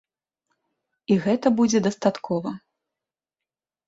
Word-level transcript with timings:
І 1.11 1.17
гэта 1.25 1.47
будзе 1.59 1.79
дастаткова. 1.87 2.55